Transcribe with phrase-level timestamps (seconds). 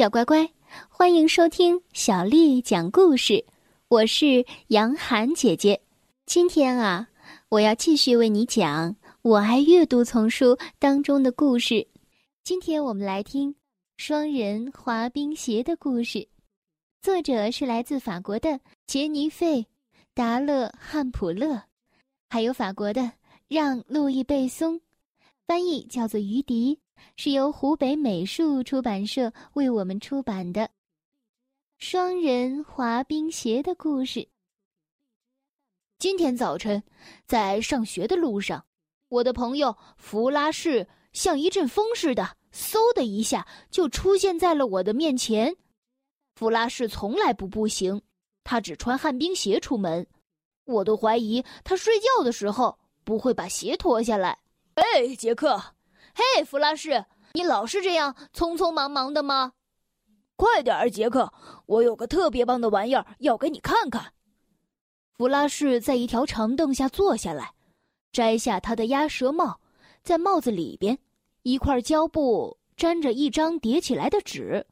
[0.00, 0.50] 小乖乖，
[0.88, 3.44] 欢迎收听小丽讲故事。
[3.88, 5.78] 我是杨涵姐姐。
[6.24, 7.06] 今天啊，
[7.50, 11.86] 我要继续为你讲《我爱阅读》丛书当中的故事。
[12.42, 13.54] 今天我们来听
[13.98, 16.26] 双人滑冰鞋的故事，
[17.02, 19.58] 作者是来自法国的杰尼费·
[20.14, 21.64] 达勒汉普勒，
[22.30, 23.12] 还有法国的
[23.48, 24.80] 让·路易贝松，
[25.46, 26.78] 翻译叫做于迪。
[27.16, 30.62] 是由湖北美术出版社为我们出版的
[31.78, 34.20] 《双人滑冰鞋的故事》。
[35.98, 36.82] 今天早晨，
[37.26, 38.64] 在上学的路上，
[39.08, 45.56] 我的朋友弗拉士像一阵风似的，嗖的一下就出现在了我的面前。
[46.34, 48.00] 弗拉士从来不步行，
[48.44, 50.06] 他只穿旱冰鞋出门。
[50.64, 54.38] 我都怀疑他睡觉的时候不会把鞋脱下来。
[54.74, 55.60] 哎，杰克。
[56.14, 59.52] 嘿，弗拉士，你老是这样匆匆忙忙的吗？
[60.36, 61.32] 快点儿，杰克，
[61.66, 64.12] 我有个特别棒的玩意儿要给你看看。
[65.12, 67.52] 弗拉士在一条长凳下坐下来，
[68.10, 69.60] 摘下他的鸭舌帽，
[70.02, 70.98] 在帽子里边，
[71.42, 74.66] 一块胶布粘着一张叠起来的纸。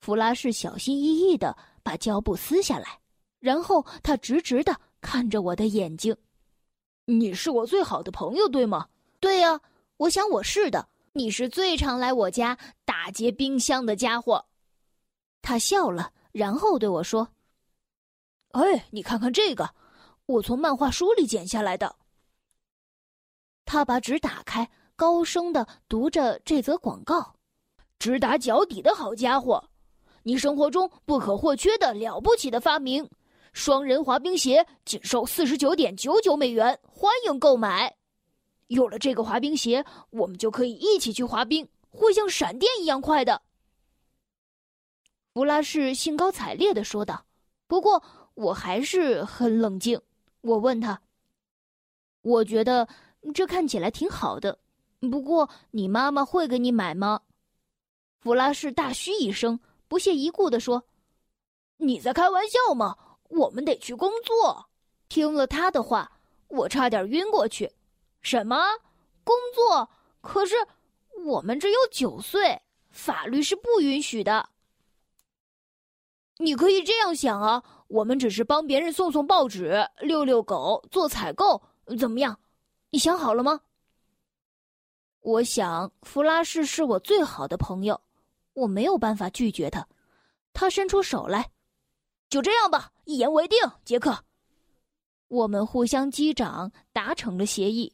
[0.00, 2.98] 弗拉士小心翼翼的把胶布撕下来，
[3.38, 6.16] 然后他直直的看着我的眼睛。
[7.04, 8.88] 你是我最好的朋友，对吗？
[9.20, 9.60] 对呀。
[9.98, 14.46] 我想我是的，你是最常来我家打劫冰箱的家伙。
[15.42, 17.28] 他笑了，然后对我说
[18.54, 19.74] ：“哎，你看看这个，
[20.26, 21.96] 我从漫画书里剪下来的。”
[23.66, 27.34] 他把纸打开，高声的读着这则广告
[27.98, 29.68] ：“直达脚底的好家伙，
[30.22, 33.10] 你生活中不可或缺的了不起的发明——
[33.52, 37.96] 双人滑冰鞋，仅售四十九点九九美元，欢迎购买。”
[38.68, 43.42] 有了这个滑冰鞋，我们就可以一起去滑冰，会像闪电一样快的。
[45.34, 47.26] 弗拉士兴高采烈的说道。
[47.66, 48.02] 不过
[48.32, 50.00] 我还是很冷静。
[50.40, 51.02] 我问他
[52.22, 52.88] ：“我觉得
[53.34, 54.58] 这看起来挺好的，
[55.00, 57.20] 不过你妈妈会给你买吗？”
[58.20, 60.82] 弗拉士大嘘一声，不屑一顾的说
[61.76, 62.96] ：“你在开玩笑吗？
[63.28, 64.70] 我们得去工作。”
[65.10, 66.10] 听了他的话，
[66.48, 67.70] 我差点晕过去。
[68.22, 68.56] 什么
[69.24, 69.88] 工作？
[70.20, 70.56] 可是
[71.24, 74.48] 我们只有九岁，法律是不允许的。
[76.38, 81.60] 你可以这样想啊，我们只是帮别人送送报纸、遛遛狗、做采购，
[81.98, 82.38] 怎么样？
[82.90, 83.60] 你想好了吗？
[85.20, 88.00] 我想弗拉士是我最好的朋友，
[88.54, 89.86] 我没有办法拒绝他。
[90.52, 91.50] 他伸出手来，
[92.28, 94.24] 就这样吧，一言为定，杰克。
[95.26, 97.92] 我们互相击掌，达成了协议。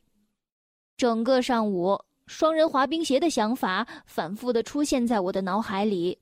[0.96, 6.18] 整个上午，双人滑冰鞋的想法反复的出现在我的脑海里。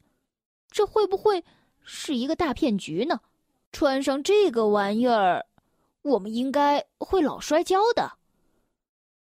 [0.70, 1.44] 这会不会
[1.82, 3.20] 是一个大骗局呢？
[3.70, 5.46] 穿上这个玩意儿，
[6.02, 8.12] 我们应该会老摔跤的。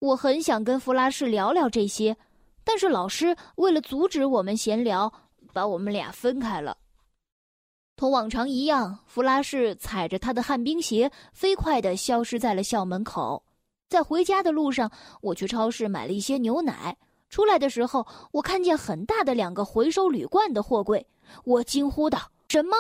[0.01, 2.17] 我很想跟弗拉士聊聊这些，
[2.63, 5.13] 但是老师为了阻止我们闲聊，
[5.53, 6.77] 把我们俩分开了。
[7.97, 13.44] 同往常一样，弗拉士踩着他的旱冰鞋，飞快的消失在了校门口。
[13.95, 14.91] 在回家的路上，
[15.21, 16.97] 我去超市买了一些牛奶。
[17.31, 21.07] 出来的时候，我看见很大的两个回收铝罐的货柜，
[21.45, 22.19] 我惊呼道
[22.51, 22.77] ：“什么？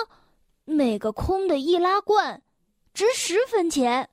[0.65, 2.43] 每个空的易拉罐
[2.93, 4.11] 值十分钱？”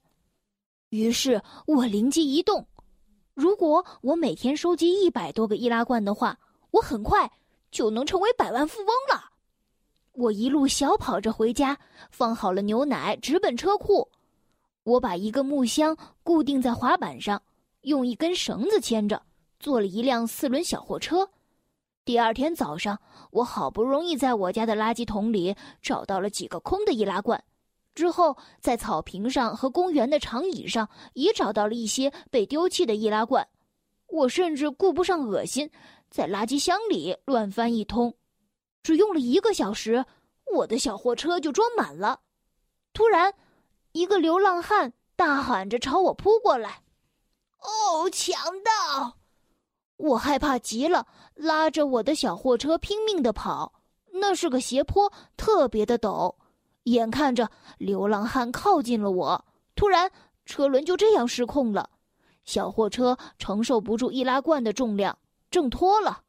[0.89, 2.67] 于是我灵机一动：
[3.33, 6.37] 如果我每天收集一百多个易拉罐的话，
[6.69, 7.31] 我很快
[7.71, 9.31] 就能成为百万富翁了。
[10.11, 11.79] 我一路小跑着回家，
[12.11, 14.07] 放好了牛奶，直奔车库。
[14.83, 17.41] 我把一个木箱固定在滑板上，
[17.81, 19.21] 用一根绳子牵着，
[19.59, 21.29] 做了一辆四轮小货车。
[22.03, 22.99] 第二天早上，
[23.29, 27.43] 我好不容易在我家的垃圾桶里找到了几个空的易拉罐，
[27.93, 33.47] 之后在草坪上和公园的长椅上也找到了一些被丢弃的易拉罐。
[34.07, 35.69] 我甚至顾不上恶心，
[36.09, 38.15] 在垃圾箱里乱翻一通，
[38.81, 40.03] 只用了一个小时，
[40.55, 42.21] 我的小货车就装满了。
[42.93, 43.31] 突然。
[43.91, 46.81] 一个流浪汉大喊着朝我扑过来
[47.59, 49.17] ，“哦，强盗！”
[49.97, 51.05] 我害怕极了，
[51.35, 53.73] 拉着我的小货车拼命的跑。
[54.13, 56.35] 那是个斜坡，特别的陡。
[56.83, 59.45] 眼看着流浪汉靠近了我，
[59.75, 60.11] 突然
[60.45, 61.89] 车轮就这样失控了，
[62.43, 65.17] 小货车承受不住易拉罐的重量，
[65.51, 66.23] 挣脱了。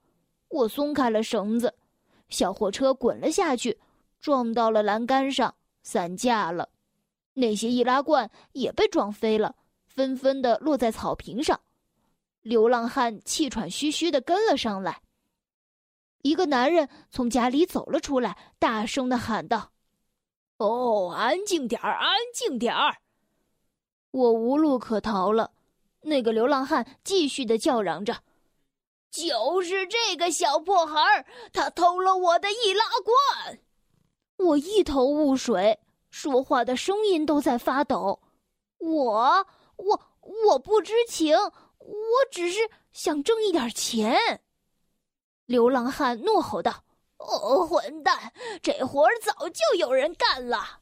[0.48, 1.74] 我松开了绳子，
[2.28, 3.80] 小货车滚了下去，
[4.20, 6.68] 撞到了栏杆上，散架了。
[7.34, 9.56] 那些易拉罐也被撞飞了，
[9.86, 11.60] 纷纷的落在草坪上。
[12.42, 15.00] 流浪汉气喘吁吁的跟了上来。
[16.22, 19.72] 一个男人从家里走了出来，大声的喊道
[20.58, 22.96] ：“哦，安静点儿，安静点儿！”
[24.12, 25.52] 我无路可逃了。
[26.02, 28.22] 那个流浪汉继续的叫嚷着
[29.10, 33.60] ：“就是这个小破孩儿，他偷了我的易拉罐！”
[34.38, 35.78] 我一头雾水，
[36.12, 38.20] 说话的声音都在发抖。
[38.76, 40.00] 我，我，
[40.46, 41.88] 我不知情，我
[42.30, 42.60] 只是
[42.92, 44.42] 想挣一点钱。
[45.46, 46.84] 流浪汉怒吼道
[47.16, 48.32] ：“哦，混蛋！
[48.60, 50.80] 这活儿早就有人干了。”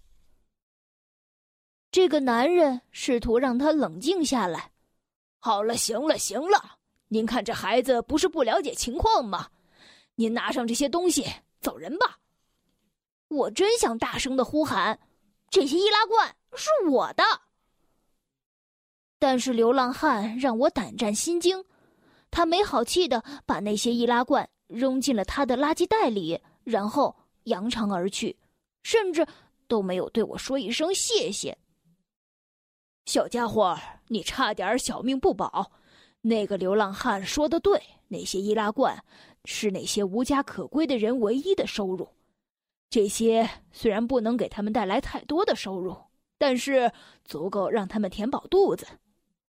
[1.92, 4.72] 这个男人试图让他冷静下来。
[5.38, 9.48] 好了，行了，行了，您看这孩子不是不了解情况吗？
[10.16, 11.24] 您拿上这些东西，
[11.60, 12.18] 走人吧。
[13.28, 14.98] 我真想大声的呼喊
[15.50, 17.22] ：“这些易拉罐是我的！”
[19.18, 21.62] 但是流浪汉让我胆战心惊，
[22.30, 27.14] 他没好气的把那些易拉罐扔进了他的垃圾袋里，然后
[27.44, 28.38] 扬长而去，
[28.82, 29.26] 甚至
[29.68, 31.58] 都没有对我说一声谢谢。
[33.04, 35.72] 小家伙，你差点小命不保。
[36.22, 39.02] 那个流浪汉说的对，那些易拉罐
[39.44, 42.08] 是那些无家可归的人唯一的收入。
[42.90, 45.96] 这些虽然不能给他们带来太多的收入，
[46.36, 46.90] 但是
[47.24, 48.84] 足够让他们填饱肚子。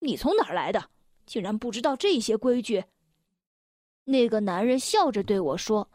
[0.00, 0.90] 你从哪儿来的？
[1.24, 2.84] 竟然不知道这些规矩？
[4.04, 5.88] 那个男人笑着对我说：“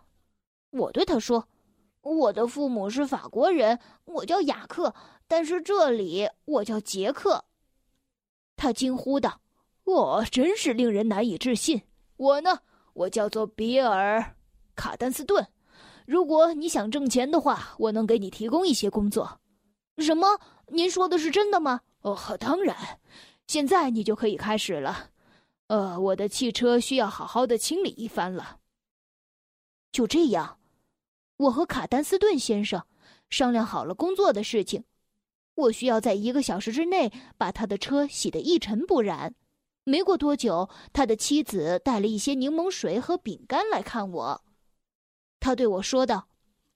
[0.72, 1.48] 我对他说，
[2.02, 4.94] 我的父母是法国人，我叫雅克，
[5.28, 7.44] 但是这里我叫杰克。”
[8.56, 9.42] 他惊呼道
[9.84, 11.82] ：“我真是令人难以置信！
[12.16, 12.60] 我呢，
[12.94, 14.20] 我叫做比尔·
[14.76, 15.46] 卡丹斯顿。”
[16.06, 19.40] 如果你想挣钱的话，我能给你提供一些工作。
[19.98, 20.40] 什么？
[20.68, 21.82] 您说的是真的吗？
[22.02, 22.76] 哦，当然。
[23.48, 25.10] 现在你就可以开始了。
[25.68, 28.60] 呃，我的汽车需要好好的清理一番了。
[29.92, 30.58] 就这样，
[31.38, 32.84] 我和卡丹斯顿先生
[33.30, 34.84] 商量好了工作的事情。
[35.56, 39.36] 我需要在一个小时之内把他的车洗得一尘不染。
[39.84, 44.44] 没过多久，他的妻子带了一些柠檬水和饼干来看我。
[45.44, 46.26] 他对我说道：“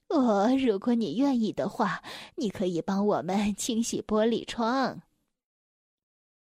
[0.08, 2.02] 呃，如果你愿意的话，
[2.34, 5.00] 你可以帮我们清洗玻璃窗。”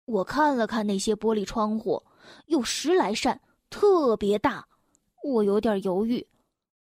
[0.03, 2.03] 我看了看那些玻璃窗户，
[2.47, 3.39] 有十来扇，
[3.69, 4.67] 特别大。
[5.23, 6.27] 我有点犹豫，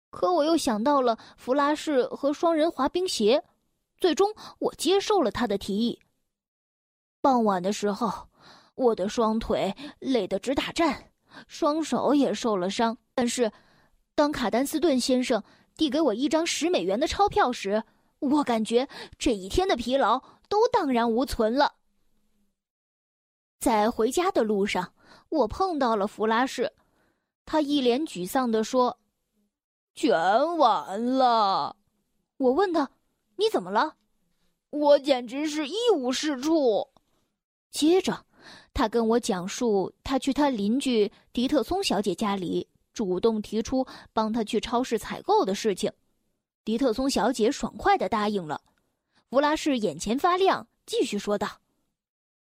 [0.08, 3.44] 可我又想到了弗拉士和双人滑冰鞋，
[3.98, 6.00] 最终我接受了他的提议。
[7.20, 8.26] 傍晚的时候，
[8.74, 11.12] 我的双腿累得直打颤，
[11.46, 13.52] 双手也受了伤，但是。
[14.16, 15.44] 当卡丹斯顿先生
[15.76, 17.84] 递给我一张十美元的钞票时，
[18.18, 21.74] 我感觉这一天的疲劳都荡然无存了。
[23.60, 24.94] 在回家的路上，
[25.28, 26.72] 我碰到了弗拉士，
[27.44, 28.98] 他一脸沮丧地说
[29.94, 30.16] ：“全
[30.56, 31.76] 完了。”
[32.38, 32.90] 我问他
[33.36, 33.96] ：“你怎么了？”
[34.70, 36.88] 我简直是一无是处。
[37.70, 38.24] 接着，
[38.72, 42.66] 他跟我讲述他去他邻居迪特松小姐家里。
[42.96, 45.92] 主动提出帮他去超市采购的事情，
[46.64, 48.62] 迪特松小姐爽快的答应了。
[49.28, 51.46] 弗拉士眼前发亮，继续说道：“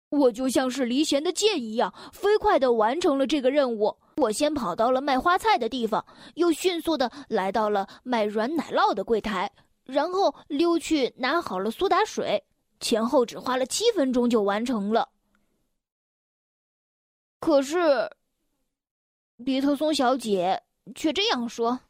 [0.09, 3.97] 我就像是离弦的箭一样，飞快的完成了这个任务。
[4.17, 6.05] 我先跑到了卖花菜的地方，
[6.35, 9.51] 又迅速的来到了卖软奶酪的柜台，
[9.83, 12.45] 然后溜去拿好了苏打水，
[12.79, 15.09] 前后只花了七分钟就完成了。
[17.39, 18.07] 可是。”
[19.43, 20.63] 迪特松小姐
[20.95, 21.81] 却这样说：“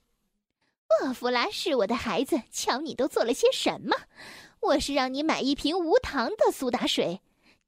[1.04, 3.96] 厄弗拉是，我的孩子，瞧你都做了些什么！
[4.62, 7.22] 我是让你买一瓶无糖的苏打水，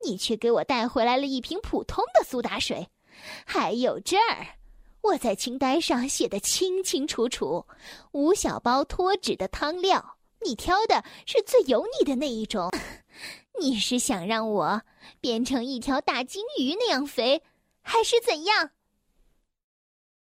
[0.03, 2.88] 你却给我带回来了一瓶普通的苏打水。
[3.46, 4.57] 还有这儿，
[5.01, 7.67] 我在清单上写的清清楚楚：
[8.13, 12.72] 五小包脱脂的汤料，你挑的是最油腻的那一种。
[13.62, 14.81] 你是想让我
[15.22, 17.43] 变成一条大金鱼那样肥，
[17.84, 18.72] 还是怎样？”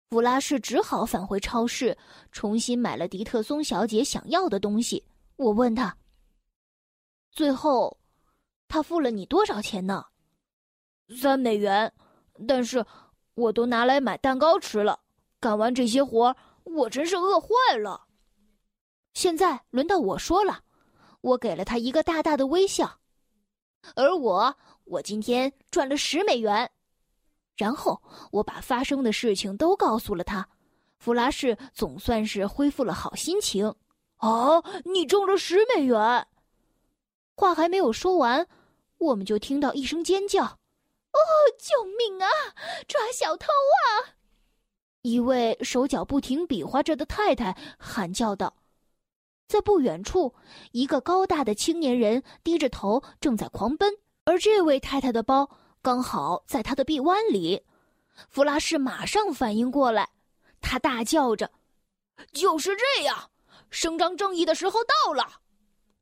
[0.10, 1.96] 弗拉士只好返回超市，
[2.32, 5.06] 重新买了迪特松小姐想要的东西。
[5.36, 5.96] 我问他
[7.32, 7.96] ：“最后，
[8.68, 10.04] 他付了你多少钱呢
[11.16, 11.94] ？”“三美元，
[12.48, 12.84] 但是
[13.36, 15.00] 我都拿来买蛋糕吃了。
[15.40, 18.08] 干完这些活，我真是饿坏了。”
[19.14, 20.64] 现在轮到我说了，
[21.22, 23.00] 我给了他一个大大的微笑，
[23.96, 26.72] 而我，我今天赚了十美元。
[27.60, 28.02] 然后
[28.32, 30.48] 我把发生的事情都告诉了他，
[30.98, 33.76] 弗拉士总算是恢复了好心情。
[34.20, 36.26] 哦，你中了十美元！
[37.36, 38.48] 话还没有说完，
[38.98, 40.44] 我们就听到一声尖叫
[41.12, 41.20] ：“哦，
[41.58, 42.30] 救命啊！
[42.88, 44.16] 抓小偷啊！”
[45.04, 48.54] 一位手脚不停比划着的太太喊叫道。
[49.50, 50.34] 在不远处，
[50.72, 55.50] 一个高大的青年人低着头正在狂奔，而这位太太的包
[55.82, 57.62] 刚好在他的臂弯里。
[58.28, 60.10] 弗拉士马上反应过来，
[60.60, 61.50] 他大叫着
[62.34, 63.30] ：“就是这样，
[63.70, 65.26] 伸张正义的时候到了！”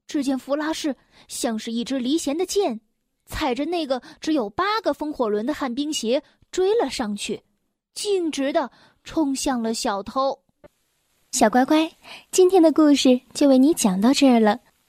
[0.08, 0.96] 只见弗拉士
[1.28, 2.82] 像是一支离弦的箭，
[3.26, 7.44] 踩着那个只有八个风火轮的旱冰鞋追了上去，
[7.94, 8.72] 径直的
[9.04, 10.44] 冲向了小偷。
[11.34, 11.92] 小乖乖，
[12.32, 14.60] 今天的故事就为你讲到这儿了。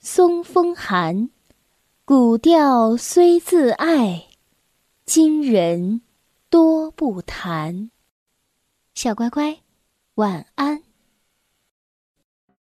[0.00, 1.30] 松风寒。
[2.04, 4.28] 古调虽自爱，
[5.04, 6.02] 今人
[6.48, 7.90] 多不弹。
[8.94, 9.60] 小乖乖，
[10.14, 10.87] 晚安。